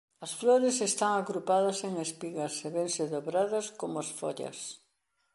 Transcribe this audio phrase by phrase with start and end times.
[0.25, 4.59] As flores están agrupadas en espigas e vense dobradas como as follas.